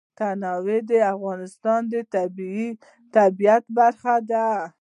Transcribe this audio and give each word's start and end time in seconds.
تنوع 0.17 0.77
د 0.89 0.91
افغانستان 1.15 1.81
د 1.91 1.93
طبیعت 3.15 3.63
برخه 3.77 4.15
ده. 4.29 4.47